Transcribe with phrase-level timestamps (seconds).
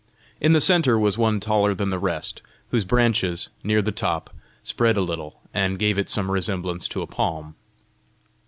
[0.39, 4.97] In the centre was one taller than the rest, whose branches, near the top, spread
[4.97, 7.53] a little and gave it some resemblance to a palm.